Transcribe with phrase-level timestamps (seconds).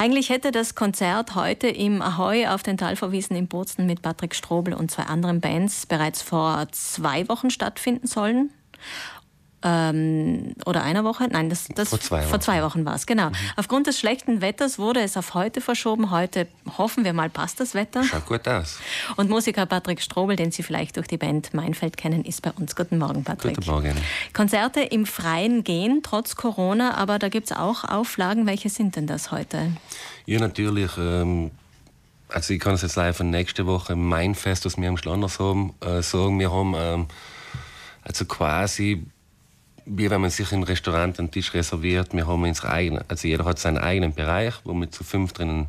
[0.00, 4.72] Eigentlich hätte das Konzert heute im Ahoy auf den Talverwiesen in Bozen mit Patrick Strobel
[4.72, 8.50] und zwei anderen Bands bereits vor zwei Wochen stattfinden sollen
[9.62, 13.06] ähm, oder einer Woche, nein, das, das vor zwei Wochen, vor zwei Wochen war es,
[13.06, 13.30] genau.
[13.30, 13.34] Mhm.
[13.56, 16.10] Aufgrund des schlechten Wetters wurde es auf heute verschoben.
[16.10, 16.46] Heute
[16.78, 18.02] hoffen wir mal, passt das Wetter.
[18.04, 18.78] Schaut gut aus.
[19.16, 22.74] Und Musiker Patrick Strobel, den Sie vielleicht durch die Band Meinfeld kennen, ist bei uns.
[22.74, 23.56] Guten Morgen, Patrick.
[23.56, 23.96] Guten Morgen.
[24.32, 28.46] Konzerte im Freien gehen, trotz Corona, aber da gibt es auch Auflagen.
[28.46, 29.72] Welche sind denn das heute?
[30.26, 30.90] Ja, natürlich.
[30.98, 31.50] Ähm
[32.32, 35.74] also ich kann es jetzt live von nächste Woche Mainfest, das wir am Schlanders haben,
[35.80, 36.38] äh, sagen.
[36.38, 37.06] Wir haben ähm,
[38.02, 39.04] also quasi
[39.86, 43.44] wie wenn man sich im Restaurant einen Tisch reserviert, wir haben unsere eigene, also jeder
[43.44, 45.68] hat seinen eigenen Bereich, wo man zu fünf drinnen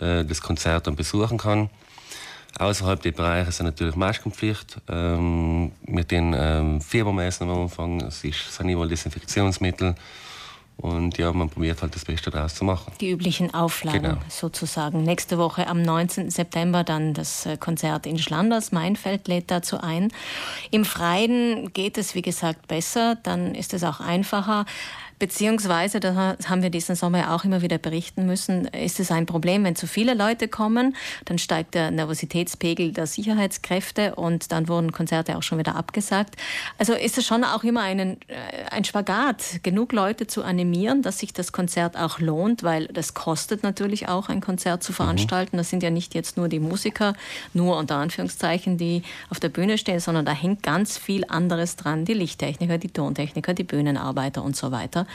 [0.00, 1.70] äh, das Konzert dann besuchen kann.
[2.58, 4.78] Außerhalb der Bereiche sind natürlich Maskenpflicht.
[4.88, 9.94] Ähm, mit den ähm, Fiebermessen am Anfang, es ist, überall Desinfektionsmittel.
[10.78, 12.92] Und ja, man probiert halt das Beste daraus zu machen.
[13.00, 14.18] Die üblichen Auflagen genau.
[14.28, 15.04] sozusagen.
[15.04, 16.30] Nächste Woche am 19.
[16.30, 18.72] September dann das äh, Konzert in Schlanders.
[18.72, 20.12] Meinfeld lädt dazu ein.
[20.70, 23.16] Im Freien geht es, wie gesagt, besser.
[23.22, 24.66] Dann ist es auch einfacher.
[25.18, 29.64] Beziehungsweise, da haben wir diesen Sommer auch immer wieder berichten müssen, ist es ein Problem,
[29.64, 35.36] wenn zu viele Leute kommen, dann steigt der Nervositätspegel der Sicherheitskräfte und dann wurden Konzerte
[35.38, 36.36] auch schon wieder abgesagt.
[36.78, 41.20] Also ist es schon auch immer einen, äh, ein Spagat, genug Leute zu animieren, dass
[41.20, 44.96] sich das Konzert auch lohnt, weil das kostet natürlich auch, ein Konzert zu mhm.
[44.96, 45.56] veranstalten.
[45.56, 47.14] Das sind ja nicht jetzt nur die Musiker,
[47.54, 52.04] nur unter Anführungszeichen, die auf der Bühne stehen, sondern da hängt ganz viel anderes dran.
[52.04, 55.05] Die Lichttechniker, die Tontechniker, die Bühnenarbeiter und so weiter.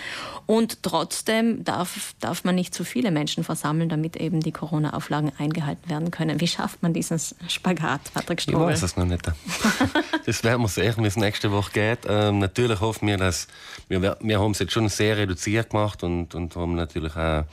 [0.45, 5.89] Und trotzdem darf, darf man nicht zu viele Menschen versammeln, damit eben die Corona-Auflagen eingehalten
[5.89, 6.41] werden können.
[6.41, 8.67] Wie schafft man diesen Spagat, Patrick Strobel?
[8.67, 9.23] Ich weiß es noch nicht.
[10.25, 11.99] das werden wir sehen, wie es nächste Woche geht.
[12.07, 13.47] Ähm, natürlich hoffen wir, dass
[13.87, 17.45] wir, wir haben es jetzt schon sehr reduziert gemacht und, und haben natürlich auch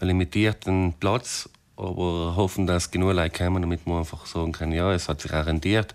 [0.00, 4.92] einen limitierten Platz aber hoffen, dass genug Leute kommen, damit man einfach sagen kann, ja,
[4.92, 5.94] es hat sich auch rentiert.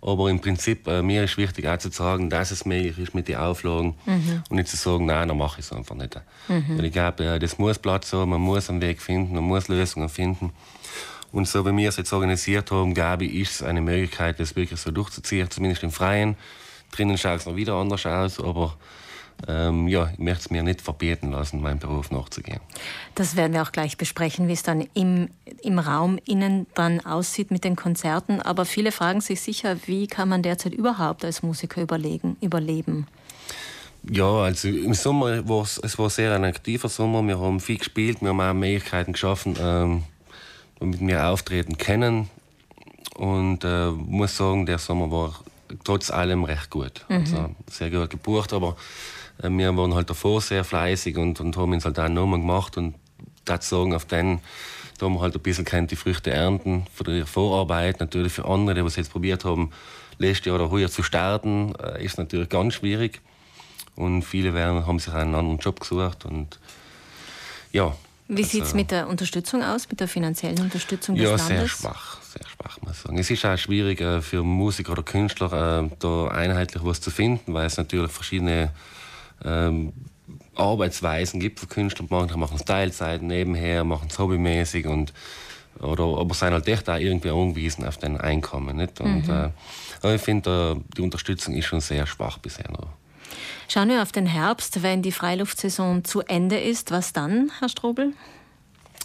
[0.00, 3.26] Aber im Prinzip, äh, mir ist wichtig auch zu sagen, dass es möglich ist mit
[3.26, 4.42] den Auflagen mhm.
[4.48, 6.20] und nicht zu sagen, nein, dann mache ich es einfach nicht.
[6.46, 6.78] Mhm.
[6.78, 9.66] Weil ich glaube, äh, das muss Platz haben, man muss einen Weg finden, man muss
[9.66, 10.52] Lösungen finden.
[11.32, 14.56] Und so wie wir es jetzt organisiert haben, glaube ich, ist es eine Möglichkeit, das
[14.56, 16.36] wirklich so durchzuziehen, zumindest im Freien.
[16.92, 18.76] Drinnen schaut es noch wieder anders aus, aber
[19.46, 22.60] ähm, ja, ich möchte es mir nicht verbieten lassen, meinem Beruf nachzugehen.
[23.14, 25.28] Das werden wir auch gleich besprechen, wie es dann im,
[25.62, 28.42] im Raum innen dann aussieht mit den Konzerten.
[28.42, 33.06] Aber viele fragen sich sicher, wie kann man derzeit überhaupt als Musiker überlegen, überleben?
[34.10, 37.22] Ja, also im Sommer war es, es war sehr ein aktiver Sommer.
[37.22, 40.04] Wir haben viel gespielt, wir haben auch Möglichkeiten geschaffen, ähm,
[40.80, 42.28] damit wir auftreten können.
[43.14, 45.34] Und äh, muss sagen, der Sommer war
[45.84, 47.04] trotz allem recht gut.
[47.08, 47.16] Mhm.
[47.16, 48.76] Also sehr gut gebucht, aber
[49.42, 52.94] wir waren halt davor sehr fleißig und, und haben uns halt auch nochmal gemacht und
[53.44, 54.40] das sagen, auf den
[54.98, 58.00] da haben wir halt ein bisschen die Früchte ernten von der Vorarbeit.
[58.00, 59.70] Natürlich für andere, die es jetzt probiert haben,
[60.18, 63.20] letztes Jahr oder heuer zu starten, äh, ist natürlich ganz schwierig.
[63.94, 66.58] Und viele werden, haben sich einen anderen Job gesucht und
[67.72, 67.96] ja.
[68.28, 71.48] Wie also, sieht es mit der Unterstützung aus, mit der finanziellen Unterstützung des ja, Landes?
[71.48, 73.18] Ja, sehr schwach, sehr schwach, muss ich sagen.
[73.18, 77.66] Es ist auch schwierig äh, für Musiker oder Künstler, da einheitlich was zu finden, weil
[77.66, 78.70] es natürlich verschiedene
[79.44, 79.92] ähm,
[80.54, 82.06] Arbeitsweisen gibt für Künstler.
[82.08, 85.12] Manche machen es Teilzeit nebenher, machen es hobbymäßig und
[85.80, 88.76] oder aber sind halt echt auch irgendwie angewiesen auf den Einkommen.
[88.76, 89.00] Nicht?
[89.00, 89.52] Und, mhm.
[90.02, 92.88] äh, ich finde, äh, die Unterstützung ist schon sehr schwach bisher noch.
[93.68, 96.90] Schauen wir auf den Herbst, wenn die Freiluftsaison zu Ende ist.
[96.90, 98.14] Was dann, Herr Strobel?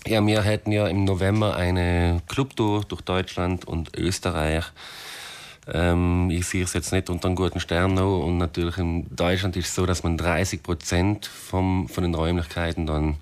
[0.07, 4.65] Ja, wir hätten ja im November eine Clubtour durch Deutschland und Österreich.
[5.71, 8.25] Ähm, ich sehe es jetzt nicht unter einem guten Stern noch.
[8.25, 13.15] Und natürlich in Deutschland ist es so, dass man 30 Prozent von den Räumlichkeiten dann,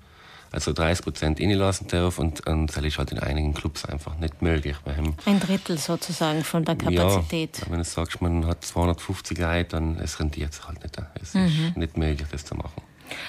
[0.50, 2.18] also 30 Prozent lassen darf.
[2.18, 4.76] Und, und das ist halt in einigen Clubs einfach nicht möglich.
[5.24, 7.58] Ein Drittel sozusagen von der Kapazität.
[7.58, 10.96] Ja, wenn du sagst, man hat 250 Leute, dann es rentiert sich halt nicht.
[11.22, 11.68] Es mhm.
[11.68, 12.82] ist nicht möglich, das zu machen.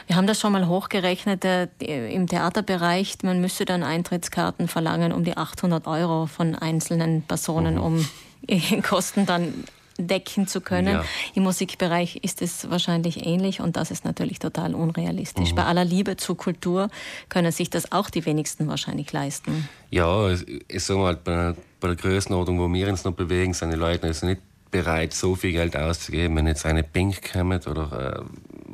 [0.07, 1.67] Wir haben das schon mal hochgerechnet äh,
[2.13, 3.17] im Theaterbereich.
[3.23, 7.81] Man müsste dann Eintrittskarten verlangen um die 800 Euro von einzelnen Personen, mhm.
[7.81, 8.09] um
[8.83, 9.53] Kosten dann
[9.97, 10.95] decken zu können.
[10.95, 11.05] Ja.
[11.35, 15.51] Im Musikbereich ist es wahrscheinlich ähnlich und das ist natürlich total unrealistisch.
[15.51, 15.55] Mhm.
[15.55, 16.89] Bei aller Liebe zur Kultur
[17.29, 19.69] können sich das auch die wenigsten wahrscheinlich leisten.
[19.91, 23.77] Ja, ich sage mal, bei, bei der Größenordnung, wo wir uns noch bewegen, sind die
[23.77, 24.41] Leute also nicht
[24.71, 28.23] bereit, so viel Geld auszugeben, wenn jetzt eine Pink kommt oder äh,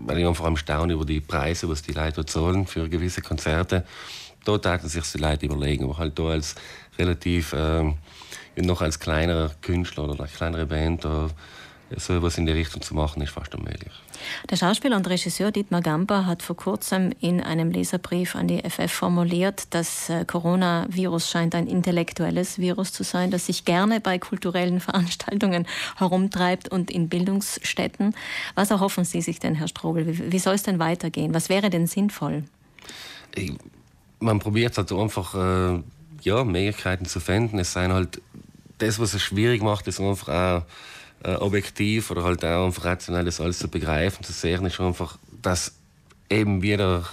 [0.06, 3.86] weil ich einfach am Staunen über die Preise, was die Leute zahlen für gewisse Konzerte.
[4.46, 6.56] Da taten sich die Leute überlegen, aber halt da als
[6.98, 7.92] relativ äh,
[8.56, 11.06] noch als kleinerer Künstler oder als kleinere Band,
[11.98, 13.92] so etwas in die Richtung zu machen, ist fast unmöglich.
[14.50, 18.92] Der Schauspieler und Regisseur Dietmar Gamper hat vor kurzem in einem Leserbrief an die FF
[18.92, 24.80] formuliert, das äh, Coronavirus scheint ein intellektuelles Virus zu sein, das sich gerne bei kulturellen
[24.80, 25.66] Veranstaltungen
[25.98, 28.16] herumtreibt und in Bildungsstätten.
[28.56, 30.06] Was erhoffen Sie sich denn, Herr Strobel?
[30.08, 31.34] Wie, wie soll es denn weitergehen?
[31.34, 32.44] Was wäre denn sinnvoll?
[33.36, 33.54] Ich,
[34.20, 35.82] man probiert halt einfach äh,
[36.22, 37.60] ja, Möglichkeiten zu finden.
[37.60, 38.22] Es sind halt
[38.78, 40.64] das, was es schwierig macht, ist einfach auch
[41.24, 45.18] äh, objektiv oder halt auch einfach rational das alles zu begreifen, zu sehen, ist einfach,
[45.42, 45.74] dass
[46.30, 47.04] eben wieder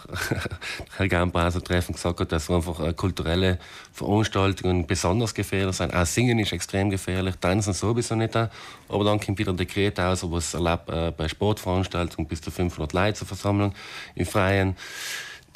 [0.96, 3.58] Herr Gambraser treffen gesagt hat, dass einfach äh, kulturelle
[3.92, 5.94] Veranstaltungen besonders gefährlich sind.
[5.94, 8.36] Auch Singen ist extrem gefährlich, Tanzen sowieso nicht.
[8.36, 12.50] Aber dann kommt wieder ein Dekret aus, wo es erlaubt, äh, bei Sportveranstaltungen bis zu
[12.50, 13.74] 500 Leute zu versammeln
[14.14, 14.76] im Freien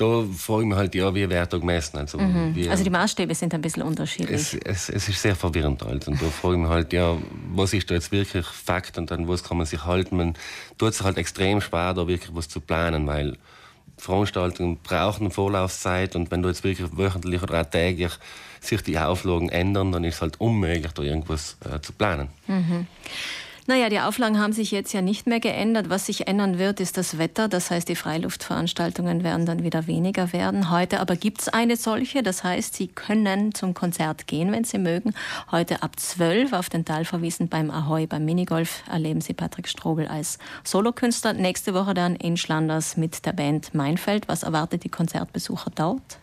[0.01, 1.99] da frage ich mich halt, ja, wie wird da gemessen?
[1.99, 2.55] Also, mhm.
[2.55, 4.55] wie, also die Maßstäbe sind ein bisschen unterschiedlich.
[4.55, 6.09] Es, es, es ist sehr verwirrend halt.
[6.09, 7.19] Und da frage ich mich halt, ja,
[7.55, 10.17] was ist da jetzt wirklich Fakt und dann was kann man sich halten?
[10.17, 10.35] Man
[10.79, 13.37] tut sich halt extrem schwer, da wirklich was zu planen, weil
[13.99, 18.13] Veranstaltungen brauchen Vorlaufzeit und wenn du jetzt wirklich wöchentlich oder auch täglich
[18.61, 22.29] sich die Auflagen ändern, dann ist es halt unmöglich, da irgendwas äh, zu planen.
[22.47, 22.87] Mhm.
[23.67, 25.91] Naja, die Auflagen haben sich jetzt ja nicht mehr geändert.
[25.91, 27.49] Was sich ändern wird, ist das Wetter.
[27.49, 30.71] Das heißt, die Freiluftveranstaltungen werden dann wieder weniger werden.
[30.71, 32.23] Heute aber gibt es eine solche.
[32.23, 35.15] Das heißt, Sie können zum Konzert gehen, wenn Sie mögen.
[35.51, 40.39] Heute ab 12 auf den Talverwiesen beim Ahoy, beim Minigolf, erleben Sie Patrick Strobel als
[40.65, 41.35] Solokünstler.
[41.35, 44.27] Nächste Woche dann in Schlanders mit der Band Meinfeld.
[44.29, 46.19] Was erwartet die Konzertbesucher dort?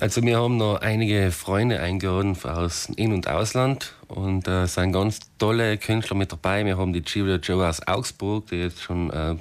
[0.00, 5.18] Also wir haben noch einige Freunde eingeladen aus In- und Ausland und äh, sind ganz
[5.38, 6.64] tolle Künstler mit dabei.
[6.64, 9.34] Wir haben die Julia Joe aus Augsburg, die jetzt schon äh,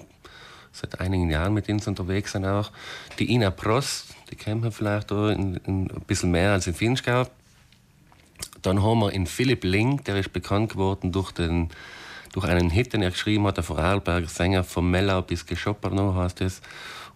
[0.71, 2.71] seit einigen Jahren mit uns unterwegs sind auch.
[3.19, 6.73] Die Ina Prost, die kennt man vielleicht auch in, in ein bisschen mehr als in
[6.73, 7.27] Finchgau.
[8.63, 11.69] Dann haben wir in Philipp Link, der ist bekannt geworden durch, den,
[12.33, 16.41] durch einen Hit, den er geschrieben hat, der Vorarlberger Sänger, von Mellau bis Geschopperno heißt
[16.41, 16.63] es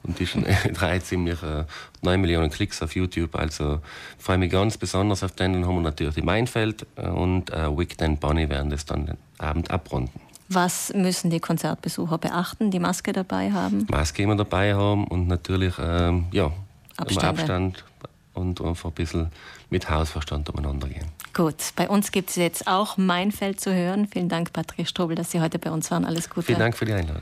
[0.04, 1.66] und die schon drei ziemlich äh,
[2.02, 3.36] 9 Millionen Klicks auf YouTube.
[3.36, 3.80] Also
[4.18, 5.54] freue mich ganz besonders auf den.
[5.54, 9.06] Dann haben wir natürlich die Mainfeld äh, und äh, Wicked and Bonnie werden das dann
[9.06, 10.20] den Abend abrunden.
[10.50, 12.72] Was müssen die Konzertbesucher beachten?
[12.72, 13.88] Die Maske dabei haben?
[13.90, 16.52] Maske immer dabei haben und natürlich ähm, ja,
[16.98, 17.86] Abstand
[18.34, 19.32] und einfach ein bisschen
[19.70, 21.08] mit Hausverstand umeinander gehen.
[21.34, 24.08] Gut, bei uns gibt es jetzt auch Mainfeld zu hören.
[24.08, 26.04] Vielen Dank, Patrick Strobel, dass Sie heute bei uns waren.
[26.04, 26.48] Alles Gute.
[26.48, 27.22] Vielen Dank für die Einladung.